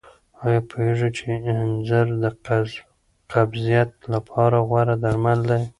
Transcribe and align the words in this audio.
آیا 0.45 0.61
پوهېږئ 0.69 1.09
چې 1.17 1.23
انځر 1.61 2.07
د 2.23 2.25
قبضیت 3.31 3.91
لپاره 4.13 4.57
غوره 4.67 4.95
درمل 5.03 5.39
دي؟ 5.49 5.61